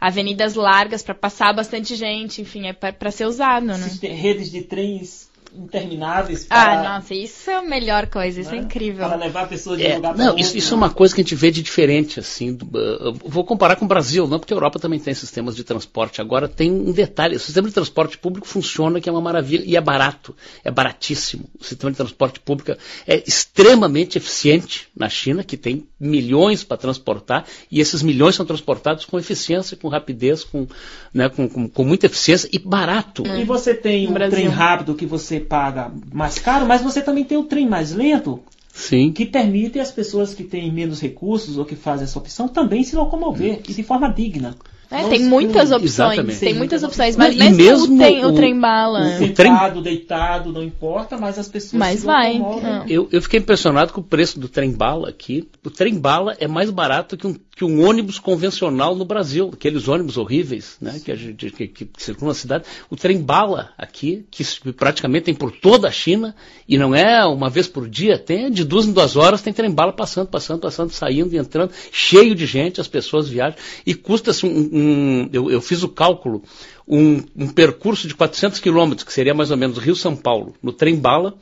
avenidas 0.00 0.54
largas 0.54 1.02
para 1.02 1.14
passar 1.14 1.52
bastante 1.52 1.96
gente, 1.96 2.40
enfim, 2.40 2.68
é 2.68 2.72
para 2.72 3.10
ser 3.10 3.26
usado, 3.26 3.66
né? 3.66 3.98
Redes 4.00 4.48
de 4.48 4.62
trens 4.62 5.29
intermináveis. 5.54 6.44
Para, 6.44 6.80
ah, 6.80 6.94
nossa, 6.94 7.14
isso 7.14 7.50
é 7.50 7.56
a 7.56 7.62
melhor 7.62 8.06
coisa, 8.06 8.40
isso 8.40 8.54
é, 8.54 8.58
é 8.58 8.60
incrível. 8.60 9.06
Para 9.06 9.16
levar 9.16 9.48
pessoas 9.48 9.78
de 9.78 9.86
é, 9.86 9.92
um 9.92 9.96
lugar 9.96 10.14
para 10.14 10.24
Não, 10.24 10.38
isso, 10.38 10.56
isso 10.56 10.74
é 10.74 10.76
uma 10.76 10.90
coisa 10.90 11.14
que 11.14 11.20
a 11.20 11.24
gente 11.24 11.34
vê 11.34 11.50
de 11.50 11.62
diferente, 11.62 12.20
assim. 12.20 12.52
Uh, 12.52 13.12
vou 13.24 13.44
comparar 13.44 13.76
com 13.76 13.84
o 13.84 13.88
Brasil, 13.88 14.26
não 14.26 14.38
porque 14.38 14.52
a 14.52 14.56
Europa 14.56 14.78
também 14.78 14.98
tem 14.98 15.14
sistemas 15.14 15.56
de 15.56 15.64
transporte. 15.64 16.20
Agora 16.20 16.48
tem 16.48 16.70
um 16.70 16.92
detalhe: 16.92 17.36
o 17.36 17.40
sistema 17.40 17.68
de 17.68 17.74
transporte 17.74 18.18
público 18.18 18.46
funciona, 18.46 19.00
que 19.00 19.08
é 19.08 19.12
uma 19.12 19.20
maravilha, 19.20 19.64
e 19.66 19.76
é 19.76 19.80
barato, 19.80 20.34
é 20.64 20.70
baratíssimo. 20.70 21.44
O 21.58 21.64
sistema 21.64 21.90
de 21.90 21.96
transporte 21.96 22.40
público 22.40 22.76
é 23.06 23.22
extremamente 23.26 24.18
eficiente 24.18 24.88
na 24.96 25.08
China, 25.08 25.42
que 25.42 25.56
tem 25.56 25.86
milhões 25.98 26.64
para 26.64 26.76
transportar, 26.76 27.44
e 27.70 27.80
esses 27.80 28.02
milhões 28.02 28.34
são 28.34 28.46
transportados 28.46 29.04
com 29.04 29.18
eficiência, 29.18 29.76
com 29.76 29.88
rapidez, 29.88 30.44
com, 30.44 30.66
né, 31.12 31.28
com, 31.28 31.48
com, 31.48 31.68
com 31.68 31.84
muita 31.84 32.06
eficiência 32.06 32.48
e 32.52 32.58
barato. 32.58 33.24
E 33.26 33.44
você 33.44 33.74
tem 33.74 34.08
um 34.08 34.14
trem 34.14 34.48
rápido 34.48 34.94
que 34.94 35.06
você 35.06 35.39
paga 35.40 35.90
mais 36.12 36.38
caro, 36.38 36.66
mas 36.66 36.82
você 36.82 37.00
também 37.00 37.24
tem 37.24 37.38
o 37.38 37.44
trem 37.44 37.68
mais 37.68 37.92
lento. 37.92 38.40
Sim. 38.72 39.12
Que 39.12 39.26
permite 39.26 39.80
as 39.80 39.90
pessoas 39.90 40.32
que 40.32 40.44
têm 40.44 40.72
menos 40.72 41.00
recursos 41.00 41.58
ou 41.58 41.64
que 41.64 41.74
fazem 41.74 42.04
essa 42.04 42.18
opção 42.18 42.48
também 42.48 42.84
se 42.84 42.94
locomover 42.94 43.54
hum. 43.54 43.62
e 43.68 43.74
de 43.74 43.82
forma 43.82 44.08
digna. 44.08 44.56
É, 44.90 45.08
tem 45.08 45.22
muitas 45.22 45.70
opções, 45.70 46.14
Exatamente. 46.14 46.40
tem 46.40 46.52
muitas 46.52 46.82
opções, 46.82 47.16
mas 47.16 47.36
mesmo, 47.36 47.56
mesmo 47.56 47.94
o, 47.94 47.98
trem, 47.98 48.24
o, 48.24 48.34
trem 48.34 48.58
bala. 48.58 49.02
O, 49.02 49.18
sentado, 49.18 49.80
deitado, 49.80 50.52
não 50.52 50.64
importa, 50.64 51.16
mas 51.16 51.38
as 51.38 51.48
pessoas 51.48 51.78
mas 51.78 52.02
vai. 52.02 52.42
Eu, 52.88 53.08
eu 53.12 53.22
fiquei 53.22 53.38
impressionado 53.38 53.92
com 53.92 54.00
o 54.00 54.04
preço 54.04 54.40
do 54.40 54.48
trem 54.48 54.72
bala 54.72 55.08
aqui. 55.08 55.48
O 55.64 55.70
trem 55.70 55.96
bala 55.96 56.36
é 56.40 56.48
mais 56.48 56.70
barato 56.70 57.16
que 57.16 57.24
um, 57.24 57.36
que 57.60 57.64
um 57.66 57.86
ônibus 57.86 58.18
convencional 58.18 58.96
no 58.96 59.04
Brasil, 59.04 59.50
aqueles 59.52 59.86
ônibus 59.86 60.16
horríveis, 60.16 60.78
né, 60.80 60.98
que, 61.04 61.14
gente, 61.14 61.50
que, 61.50 61.68
que, 61.68 61.90
circulam 61.98 62.28
na 62.28 62.34
cidade. 62.34 62.64
O 62.88 62.96
trem 62.96 63.20
bala 63.20 63.68
aqui, 63.76 64.24
que 64.30 64.42
praticamente 64.72 65.26
tem 65.26 65.34
por 65.34 65.52
toda 65.52 65.86
a 65.86 65.90
China, 65.90 66.34
e 66.66 66.78
não 66.78 66.94
é 66.94 67.22
uma 67.26 67.50
vez 67.50 67.68
por 67.68 67.86
dia, 67.86 68.18
tem 68.18 68.50
de 68.50 68.64
duas 68.64 68.86
em 68.86 68.92
duas 68.94 69.14
horas, 69.14 69.42
tem 69.42 69.52
trem 69.52 69.70
bala 69.70 69.92
passando, 69.92 70.28
passando, 70.28 70.60
passando, 70.62 70.90
saindo 70.90 71.34
e 71.34 71.36
entrando, 71.36 71.70
cheio 71.92 72.34
de 72.34 72.46
gente, 72.46 72.80
as 72.80 72.88
pessoas 72.88 73.28
viajam, 73.28 73.58
e 73.84 73.94
custa-se 73.94 74.46
um, 74.46 74.70
um 74.72 75.28
eu, 75.30 75.50
eu, 75.50 75.60
fiz 75.60 75.82
o 75.82 75.88
cálculo, 75.90 76.42
um, 76.88 77.22
um 77.36 77.48
percurso 77.48 78.08
de 78.08 78.14
400 78.14 78.58
quilômetros, 78.58 79.04
que 79.04 79.12
seria 79.12 79.34
mais 79.34 79.50
ou 79.50 79.58
menos 79.58 79.76
Rio-São 79.76 80.16
Paulo, 80.16 80.54
no 80.62 80.72
trem 80.72 80.96
bala, 80.96 81.36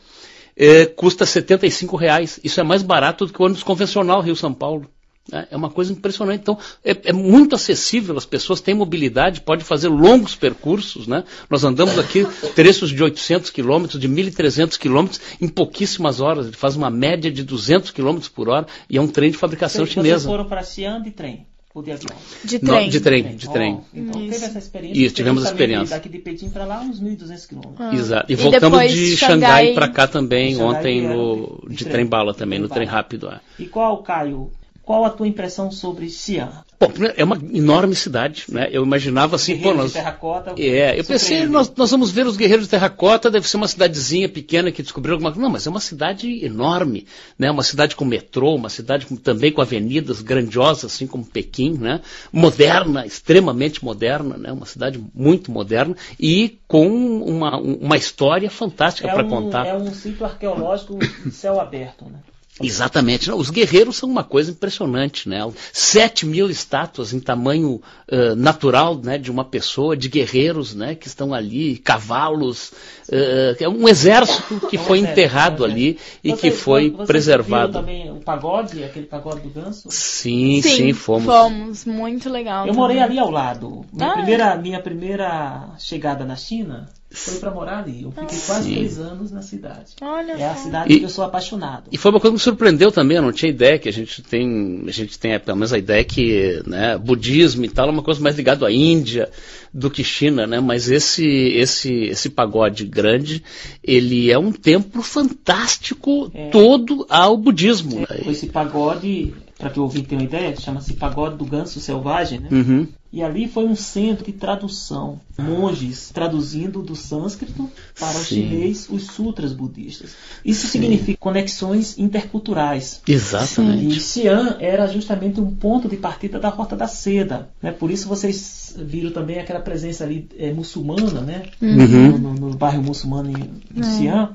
é, 0.56 0.84
custa 0.84 1.24
75 1.24 1.96
reais. 1.96 2.40
Isso 2.42 2.58
é 2.58 2.64
mais 2.64 2.82
barato 2.82 3.24
do 3.24 3.32
que 3.32 3.40
o 3.40 3.44
ônibus 3.44 3.62
convencional 3.62 4.20
Rio-São 4.20 4.52
Paulo. 4.52 4.90
Né? 5.30 5.46
É 5.50 5.56
uma 5.56 5.70
coisa 5.70 5.92
impressionante. 5.92 6.40
Então, 6.40 6.58
é, 6.84 6.96
é, 7.04 7.12
muito 7.12 7.54
acessível, 7.54 8.16
as 8.16 8.26
pessoas 8.26 8.60
têm 8.60 8.74
mobilidade, 8.74 9.40
pode 9.40 9.64
fazer 9.64 9.88
longos 9.88 10.34
percursos. 10.34 11.06
Né? 11.06 11.24
Nós 11.48 11.64
andamos 11.64 11.98
aqui 11.98 12.26
trechos 12.54 12.90
de 12.90 13.02
800 13.02 13.50
quilômetros, 13.50 14.00
de 14.00 14.08
1.300 14.08 14.78
quilômetros, 14.78 15.20
em 15.40 15.48
pouquíssimas 15.48 16.20
horas. 16.20 16.46
Ele 16.46 16.56
faz 16.56 16.76
uma 16.76 16.90
média 16.90 17.30
de 17.30 17.42
200 17.42 17.90
quilômetros 17.90 18.28
por 18.28 18.48
hora 18.48 18.66
e 18.88 18.96
é 18.96 19.00
um 19.00 19.08
trem 19.08 19.30
de 19.30 19.36
fabricação 19.36 19.84
Vocês 19.84 19.94
chinesa. 19.94 20.20
Vocês 20.20 20.30
foram 20.30 20.44
para 20.46 20.62
Xi'an 20.62 21.02
de 21.02 21.10
trem? 21.10 21.46
Ou 21.74 21.82
de 21.82 21.92
avião? 21.92 22.16
De 22.44 22.58
trem. 22.58 22.82
Não, 22.82 22.88
de 22.88 23.00
trem, 23.00 23.36
de 23.36 23.50
trem. 23.50 23.74
Oh, 23.74 23.96
então 23.96 24.20
Isso. 24.22 24.30
teve 24.32 24.44
essa 24.46 24.58
experiência. 24.58 25.06
Isso, 25.06 25.14
tivemos 25.14 25.44
a 25.44 25.48
experiência. 25.48 25.96
Daqui 25.96 26.08
de 26.08 26.18
Pequim 26.18 26.48
para 26.48 26.64
lá, 26.64 26.80
uns 26.80 27.00
1.200 27.00 27.46
quilômetros. 27.46 27.80
Ah. 27.80 27.94
Exato. 27.94 28.26
E, 28.28 28.32
e 28.32 28.36
voltamos 28.36 28.90
de 28.90 29.16
Xangai 29.16 29.74
para 29.74 29.88
cá 29.88 30.08
também, 30.08 30.54
Xangai 30.54 30.66
ontem 30.66 31.02
no, 31.02 31.62
de, 31.68 31.76
de 31.76 31.84
trem 31.84 32.06
bala 32.06 32.34
também, 32.34 32.58
no 32.58 32.68
trem 32.68 32.86
rápido. 32.86 33.28
É. 33.28 33.40
E 33.58 33.66
qual, 33.66 34.02
Caio, 34.02 34.50
qual 34.88 35.04
a 35.04 35.10
tua 35.10 35.28
impressão 35.28 35.70
sobre 35.70 36.08
Xi'an? 36.08 36.64
Bom, 36.80 36.90
é 37.14 37.22
uma 37.22 37.36
enorme 37.52 37.94
cidade, 37.94 38.46
né? 38.48 38.70
Eu 38.72 38.82
imaginava 38.84 39.36
assim, 39.36 39.58
pô, 39.58 39.74
nós... 39.74 39.88
de 39.88 39.98
terracota. 39.98 40.54
É, 40.56 40.98
eu 40.98 41.04
pensei, 41.04 41.44
nós, 41.44 41.70
nós, 41.76 41.90
vamos 41.90 42.10
ver 42.10 42.26
os 42.26 42.38
guerreiros 42.38 42.64
de 42.64 42.70
terracota, 42.70 43.30
deve 43.30 43.46
ser 43.46 43.58
uma 43.58 43.68
cidadezinha 43.68 44.30
pequena 44.30 44.72
que 44.72 44.82
descobriu 44.82 45.12
alguma 45.12 45.30
coisa. 45.30 45.42
Não, 45.42 45.52
mas 45.52 45.66
é 45.66 45.70
uma 45.70 45.80
cidade 45.80 46.42
enorme, 46.42 47.06
né? 47.38 47.50
Uma 47.50 47.62
cidade 47.62 47.94
com 47.94 48.06
metrô, 48.06 48.54
uma 48.54 48.70
cidade 48.70 49.04
com, 49.04 49.14
também 49.14 49.52
com 49.52 49.60
avenidas 49.60 50.22
grandiosas, 50.22 50.86
assim 50.86 51.06
como 51.06 51.22
Pequim, 51.22 51.76
né? 51.76 52.00
Moderna, 52.32 53.04
extremamente 53.04 53.84
moderna, 53.84 54.38
né? 54.38 54.50
Uma 54.52 54.64
cidade 54.64 54.98
muito 55.14 55.52
moderna 55.52 55.94
e 56.18 56.58
com 56.66 56.88
uma, 56.88 57.58
uma 57.58 57.96
história 57.98 58.50
fantástica 58.50 59.06
é 59.06 59.12
para 59.12 59.26
um, 59.26 59.28
contar. 59.28 59.66
É 59.66 59.76
um 59.76 59.92
sítio 59.92 60.24
arqueológico 60.24 60.96
de 60.96 61.30
céu 61.30 61.60
aberto, 61.60 62.06
né? 62.06 62.20
Exatamente. 62.62 63.28
Não, 63.28 63.38
os 63.38 63.50
guerreiros 63.50 63.96
são 63.96 64.08
uma 64.08 64.24
coisa 64.24 64.50
impressionante, 64.50 65.28
né? 65.28 65.38
Sete 65.72 66.26
mil 66.26 66.50
estátuas 66.50 67.12
em 67.12 67.20
tamanho 67.20 67.80
uh, 68.10 68.34
natural, 68.36 69.00
né? 69.02 69.18
De 69.18 69.30
uma 69.30 69.44
pessoa, 69.44 69.96
de 69.96 70.08
guerreiros, 70.08 70.74
né? 70.74 70.94
Que 70.94 71.06
estão 71.06 71.32
ali, 71.32 71.78
cavalos, 71.78 72.72
uh, 73.08 73.56
é 73.58 73.68
um 73.68 73.88
exército 73.88 74.60
que 74.68 74.76
é 74.76 74.80
um 74.80 74.84
foi 74.84 74.98
exército, 74.98 75.20
enterrado 75.20 75.64
é 75.64 75.68
um 75.68 75.70
ali 75.70 75.98
e 76.22 76.30
você, 76.30 76.40
que 76.40 76.50
foi 76.50 76.90
preservado. 77.06 77.74
também 77.74 78.07
o 78.18 78.20
pagode, 78.24 78.82
aquele 78.84 79.06
pagode 79.06 79.40
do 79.40 79.48
ganso? 79.48 79.88
Sim, 79.90 80.60
sim, 80.62 80.68
sim 80.76 80.92
fomos. 80.92 81.24
Fomos, 81.24 81.84
muito 81.84 82.28
legal. 82.28 82.60
Eu 82.66 82.72
também. 82.72 82.76
morei 82.80 82.98
ali 83.00 83.18
ao 83.18 83.30
lado. 83.30 83.84
Minha, 83.92 84.08
Ah, 84.10 84.12
primeira, 84.14 84.56
minha 84.56 84.80
primeira 84.80 85.68
chegada 85.78 86.24
na 86.24 86.36
China 86.36 86.88
foi 87.10 87.36
para 87.38 87.50
morar 87.50 87.78
ali. 87.78 88.02
Eu 88.02 88.10
fiquei 88.10 88.38
quase 88.46 88.68
Sim. 88.68 88.74
três 88.74 88.98
anos 88.98 89.30
na 89.30 89.40
cidade. 89.40 89.92
Olha 90.02 90.32
É 90.32 90.46
a 90.46 90.54
cidade 90.54 90.92
E- 90.92 90.98
que 90.98 91.04
eu 91.06 91.08
sou 91.08 91.24
apaixonado. 91.24 91.84
E 91.90 91.96
foi 91.96 92.10
uma 92.10 92.20
coisa 92.20 92.32
que 92.32 92.38
me 92.38 92.42
surpreendeu 92.44 92.92
também, 92.92 93.16
eu 93.16 93.22
não 93.22 93.32
tinha 93.32 93.48
ideia 93.50 93.78
que 93.78 93.88
a 93.88 93.92
gente 93.92 94.20
tem, 94.22 94.84
a 94.86 94.90
gente 94.92 95.18
tem 95.18 95.38
pelo 95.40 95.56
menos 95.56 95.72
a 95.72 95.78
ideia 95.78 96.04
que 96.04 96.62
né, 96.66 96.98
budismo 96.98 97.64
e 97.64 97.68
tal 97.68 97.88
é 97.88 97.90
uma 97.90 98.02
coisa 98.02 98.20
mais 98.20 98.36
ligada 98.36 98.66
à 98.66 98.70
Índia 98.72 99.30
do 99.72 99.90
que 99.90 100.02
China, 100.02 100.46
né? 100.46 100.60
Mas 100.60 100.90
esse, 100.90 101.26
esse, 101.26 102.04
esse 102.04 102.30
pagode 102.30 102.84
grande, 102.84 103.42
ele 103.82 104.30
é 104.30 104.38
um 104.38 104.52
templo 104.52 105.02
fantástico 105.02 106.30
É. 106.34 106.48
todo 106.50 107.06
ao 107.08 107.36
budismo. 107.36 108.00
né? 108.00 108.06
Esse 108.26 108.46
pagode, 108.46 109.34
para 109.58 109.70
que 109.70 109.78
o 109.78 109.82
ouvinte 109.82 110.08
tenha 110.08 110.20
uma 110.20 110.26
ideia, 110.26 110.56
chama-se 110.56 110.94
Pagode 110.94 111.36
do 111.36 111.44
Ganso 111.44 111.80
Selvagem, 111.80 112.40
né? 112.40 112.48
Uhum. 112.50 112.86
E 113.10 113.22
ali 113.22 113.48
foi 113.48 113.64
um 113.64 113.74
centro 113.74 114.22
de 114.26 114.32
tradução. 114.32 115.18
Monges 115.38 116.10
traduzindo 116.12 116.82
do 116.82 116.94
sânscrito 116.94 117.70
para 117.98 118.10
o 118.18 118.22
Sim. 118.22 118.24
chinês 118.42 118.86
os 118.90 119.06
sutras 119.06 119.54
budistas. 119.54 120.10
Isso 120.44 120.66
significa 120.66 121.16
conexões 121.18 121.98
interculturais. 121.98 123.00
E 123.08 123.12
Exatamente. 123.12 123.98
Xi'an 123.98 124.56
era 124.60 124.86
justamente 124.86 125.40
um 125.40 125.50
ponto 125.54 125.88
de 125.88 125.96
partida 125.96 126.38
da 126.38 126.50
Rota 126.50 126.76
da 126.76 126.86
Seda. 126.86 127.48
Né? 127.62 127.72
Por 127.72 127.90
isso 127.90 128.06
vocês 128.08 128.74
viram 128.76 129.10
também 129.10 129.38
aquela 129.38 129.60
presença 129.60 130.04
ali 130.04 130.28
eh, 130.38 130.52
muçulmana, 130.52 131.22
né? 131.22 131.44
Uhum. 131.62 132.10
no, 132.10 132.18
no- 132.18 132.34
no 132.50 132.56
bairro 132.56 132.82
muçulmano 132.82 133.30
em, 133.30 133.50
em 133.74 133.82
Xi'an. 133.82 134.30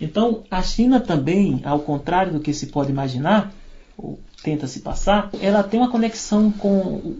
Então, 0.00 0.44
a 0.50 0.62
China 0.62 1.00
também, 1.00 1.60
ao 1.64 1.80
contrário 1.80 2.32
do 2.32 2.40
que 2.40 2.52
se 2.54 2.66
pode 2.66 2.90
imaginar, 2.90 3.52
ou 3.98 4.18
tenta 4.42 4.66
se 4.68 4.80
passar, 4.80 5.30
ela 5.40 5.62
tem 5.62 5.80
uma 5.80 5.90
conexão 5.90 6.50
com, 6.50 7.16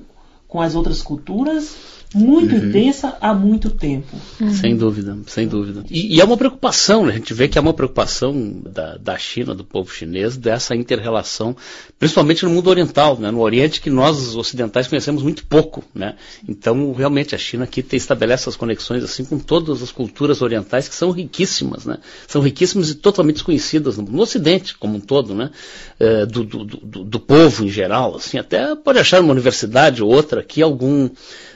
com 0.55 0.61
as 0.61 0.77
outras 0.77 1.03
culturas 1.03 1.75
muito 2.15 2.55
intensa 2.55 3.17
há 3.21 3.35
muito 3.35 3.71
tempo. 3.71 4.17
Sem 4.61 4.77
dúvida, 4.77 5.19
sem 5.27 5.49
dúvida. 5.49 5.85
E, 5.91 6.15
e 6.15 6.21
é 6.21 6.25
uma 6.25 6.37
preocupação, 6.37 7.05
né? 7.05 7.13
a 7.13 7.17
gente 7.17 7.35
vê 7.35 7.49
que 7.49 7.59
é 7.59 7.61
uma 7.61 7.75
preocupação 7.75 8.61
da, 8.65 8.97
da 8.97 9.19
China, 9.19 9.53
do 9.53 9.65
povo 9.65 9.93
chinês, 9.93 10.37
dessa 10.37 10.77
inter-relação, 10.77 11.57
principalmente 11.99 12.45
no 12.45 12.51
mundo 12.51 12.71
oriental, 12.71 13.19
né? 13.19 13.33
no 13.33 13.41
Oriente 13.41 13.81
que 13.81 13.91
nós 13.91 14.17
os 14.17 14.37
ocidentais 14.37 14.87
conhecemos 14.87 15.25
muito 15.25 15.45
pouco. 15.45 15.83
Né? 15.93 16.15
Então, 16.49 16.93
realmente, 16.93 17.35
a 17.35 17.39
China 17.39 17.65
aqui 17.65 17.83
te- 17.83 17.97
estabelece 17.97 18.45
essas 18.45 18.55
conexões 18.55 19.03
assim 19.03 19.25
com 19.25 19.41
todas 19.41 19.83
as 19.83 19.91
culturas 19.91 20.41
orientais 20.41 20.87
que 20.87 20.95
são 20.95 21.11
riquíssimas, 21.11 21.85
né? 21.85 21.99
são 22.29 22.41
riquíssimas 22.41 22.91
e 22.91 22.95
totalmente 22.95 23.35
desconhecidas 23.37 23.99
no, 23.99 24.05
no 24.05 24.23
Ocidente 24.23 24.79
como 24.79 24.99
um 24.99 25.01
todo, 25.01 25.35
né? 25.35 25.51
Eh, 25.99 26.27
do, 26.27 26.45
do, 26.45 26.65
do, 26.65 27.05
do 27.05 27.21
povo 27.21 27.65
em 27.65 27.69
geral. 27.69 28.17
Assim, 28.17 28.39
até 28.39 28.77
pode 28.77 29.01
achar 29.01 29.21
uma 29.21 29.33
universidade 29.33 30.03
ou 30.03 30.13
outra 30.13 30.44
aqui 30.45 30.63
algum 30.63 31.09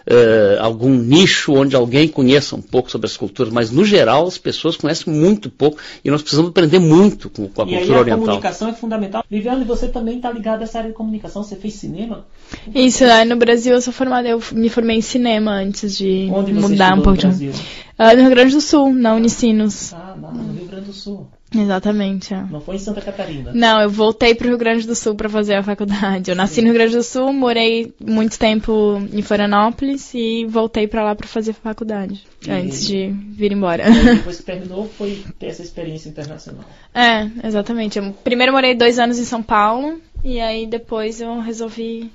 eh, 0.06 0.56
algum 0.60 0.90
nicho 0.90 1.52
onde 1.52 1.76
alguém 1.76 2.08
conheça 2.08 2.56
um 2.56 2.62
pouco 2.62 2.90
sobre 2.90 3.06
as 3.06 3.16
culturas, 3.16 3.52
mas 3.52 3.70
no 3.70 3.84
geral 3.84 4.26
as 4.26 4.38
pessoas 4.38 4.76
conhecem 4.76 5.12
muito 5.12 5.50
pouco 5.50 5.78
e 6.04 6.10
nós 6.10 6.22
precisamos 6.22 6.50
aprender 6.50 6.78
muito 6.78 7.28
com, 7.28 7.46
com 7.48 7.62
a 7.62 7.66
e 7.66 7.68
aí 7.74 7.76
cultura 7.78 7.98
a 7.98 8.00
oriental. 8.00 8.24
comunicação 8.24 8.68
é 8.68 8.72
fundamental. 8.72 9.22
Viviane, 9.30 9.64
você 9.64 9.88
também 9.88 10.16
está 10.16 10.32
ligado 10.32 10.62
a 10.62 10.64
essa 10.64 10.78
área 10.78 10.90
de 10.90 10.96
comunicação. 10.96 11.42
Você 11.42 11.56
fez 11.56 11.74
cinema? 11.74 12.26
Isso, 12.74 13.04
aí 13.04 13.26
no 13.26 13.36
Brasil 13.36 13.74
eu 13.74 13.80
sou 13.82 13.92
formada, 13.92 14.26
eu 14.28 14.42
me 14.52 14.68
formei 14.70 14.96
em 14.96 15.02
cinema 15.02 15.52
antes 15.52 15.96
de 15.96 16.28
Onde 16.32 16.52
você 16.52 16.68
mudar 16.68 16.94
um 16.94 17.02
pouco 17.02 17.10
no 17.26 17.32
de. 17.32 17.46
Brasil? 17.46 17.52
Ah, 17.98 18.14
no 18.14 18.22
Rio 18.22 18.30
Grande 18.30 18.54
do 18.54 18.60
Sul, 18.60 18.94
na 18.94 19.14
Unicinos. 19.14 19.92
Ah, 19.92 20.14
lá 20.20 20.30
Rio 20.30 20.42
Grande 20.54 20.67
do 20.88 20.92
Sul. 20.92 21.26
Exatamente. 21.54 22.34
é. 22.34 22.42
Não 22.50 22.60
foi 22.60 22.76
em 22.76 22.78
Santa 22.78 23.00
Catarina. 23.00 23.52
Não, 23.54 23.80
eu 23.80 23.88
voltei 23.88 24.34
pro 24.34 24.48
Rio 24.48 24.58
Grande 24.58 24.86
do 24.86 24.94
Sul 24.94 25.14
para 25.14 25.28
fazer 25.28 25.54
a 25.54 25.62
faculdade. 25.62 26.30
Eu 26.30 26.36
nasci 26.36 26.60
no 26.60 26.66
Rio 26.66 26.74
Grande 26.74 26.96
do 26.96 27.02
Sul, 27.02 27.32
morei 27.32 27.94
muito 28.04 28.38
tempo 28.38 29.00
em 29.12 29.22
Florianópolis 29.22 30.12
e 30.14 30.44
voltei 30.46 30.86
para 30.86 31.04
lá 31.04 31.14
para 31.14 31.26
fazer 31.26 31.52
a 31.52 31.54
faculdade 31.54 32.22
E- 32.46 32.50
antes 32.50 32.86
de 32.86 33.08
vir 33.08 33.52
embora. 33.52 33.88
E 33.88 34.04
depois 34.16 34.36
que 34.38 34.42
terminou, 34.42 34.88
foi 34.88 35.24
ter 35.38 35.46
essa 35.46 35.62
experiência 35.62 36.08
internacional. 36.08 36.64
É, 36.94 37.28
exatamente. 37.46 37.98
Eu 37.98 38.12
primeiro 38.24 38.52
morei 38.52 38.74
dois 38.74 38.98
anos 38.98 39.18
em 39.18 39.24
São 39.24 39.42
Paulo 39.42 40.00
e 40.24 40.40
aí 40.40 40.66
depois 40.66 41.20
eu 41.20 41.40
resolvi 41.40 42.10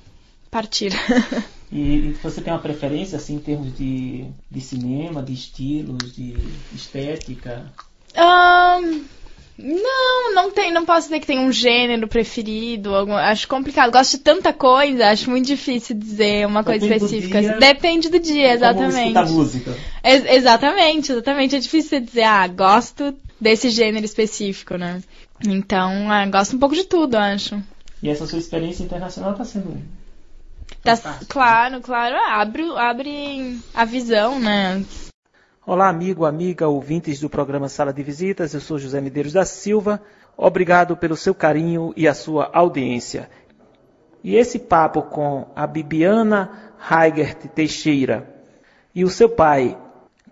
partir. 0.51 0.91
E, 1.71 1.79
e 2.09 2.17
você 2.21 2.39
tem 2.39 2.53
uma 2.53 2.59
preferência, 2.59 3.17
assim, 3.17 3.33
em 3.37 3.39
termos 3.39 3.75
de, 3.75 4.25
de 4.51 4.61
cinema, 4.61 5.23
de 5.23 5.33
estilos, 5.33 6.13
de 6.15 6.35
estética? 6.75 7.65
Ahn, 8.15 9.01
não, 9.57 10.33
não 10.33 10.51
tem, 10.51 10.71
não 10.71 10.83
posso 10.85 11.07
dizer 11.07 11.19
que 11.19 11.27
tem 11.27 11.39
um 11.39 11.51
gênero 11.51 12.07
preferido. 12.07 12.93
algum- 12.95 13.13
acho 13.15 13.47
complicado. 13.47 13.91
Gosto 13.91 14.17
de 14.17 14.23
tanta 14.23 14.51
coisa, 14.51 15.09
acho 15.09 15.29
muito 15.29 15.45
difícil 15.45 15.95
dizer 15.97 16.45
uma 16.47 16.63
coisa 16.63 16.79
Depende 16.81 16.99
do 16.99 17.05
específica. 17.05 17.39
dia. 17.41 17.57
Depende 17.57 18.09
do 18.09 18.19
dia, 18.19 18.43
Como 18.43 18.53
exatamente. 18.55 18.99
escutar 18.99 19.25
música. 19.29 19.77
Ex- 20.03 20.25
exatamente, 20.25 21.11
exatamente. 21.11 21.55
É 21.55 21.59
difícil 21.59 21.89
você 21.89 21.99
dizer, 21.99 22.23
ah, 22.23 22.47
gosto 22.47 23.13
desse 23.39 23.69
gênero 23.69 24.05
específico, 24.05 24.75
né? 24.77 25.01
Então, 25.45 26.09
ah, 26.11 26.25
gosto 26.25 26.55
um 26.55 26.59
pouco 26.59 26.75
de 26.75 26.85
tudo, 26.85 27.15
eu 27.15 27.19
acho. 27.21 27.61
E 28.01 28.09
essa 28.09 28.25
sua 28.25 28.39
experiência 28.39 28.83
internacional 28.83 29.31
está 29.33 29.45
sendo 29.45 29.81
Tá- 30.83 30.97
Fantástico. 30.97 31.25
claro, 31.31 31.79
claro, 31.81 32.15
abre, 32.29 32.63
abre 32.77 33.57
a 33.73 33.85
visão, 33.85 34.39
né? 34.39 34.83
Olá, 35.65 35.87
amigo, 35.87 36.25
amiga, 36.25 36.67
ouvintes 36.67 37.21
do 37.21 37.29
programa 37.29 37.69
Sala 37.69 37.93
de 37.93 38.03
Visitas. 38.03 38.53
Eu 38.53 38.59
sou 38.59 38.77
José 38.77 38.99
Medeiros 38.99 39.31
da 39.31 39.45
Silva. 39.45 40.01
Obrigado 40.35 40.97
pelo 40.97 41.15
seu 41.15 41.33
carinho 41.33 41.93
e 41.95 42.05
a 42.05 42.13
sua 42.13 42.49
audiência. 42.51 43.29
E 44.21 44.35
esse 44.35 44.59
papo 44.59 45.03
com 45.03 45.47
a 45.55 45.65
Bibiana 45.65 46.73
Heigert 46.91 47.47
Teixeira 47.55 48.29
e 48.93 49.05
o 49.05 49.09
seu 49.09 49.29
pai, 49.29 49.77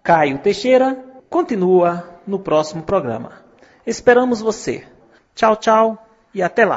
Caio 0.04 0.38
Teixeira, 0.40 1.02
continua 1.30 2.20
no 2.28 2.38
próximo 2.38 2.84
programa. 2.84 3.32
Esperamos 3.88 4.42
você. 4.42 4.84
Tchau, 5.34 5.56
tchau 5.56 6.08
e 6.34 6.44
até 6.44 6.66
lá. 6.66 6.70